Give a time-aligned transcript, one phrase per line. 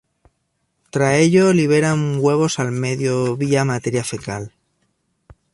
[0.89, 4.51] Tras ello liberan huevos al medio vía materia fecal.